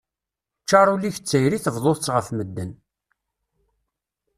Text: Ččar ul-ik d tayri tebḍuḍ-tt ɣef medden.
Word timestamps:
Ččar 0.61 0.87
ul-ik 0.93 1.17
d 1.19 1.25
tayri 1.29 1.57
tebḍuḍ-tt 1.59 2.13
ɣef 2.15 2.27
medden. 2.37 2.71